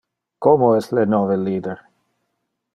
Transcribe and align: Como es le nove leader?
Como 0.45 0.69
es 0.77 0.87
le 0.99 1.05
nove 1.11 1.37
leader? 1.43 1.79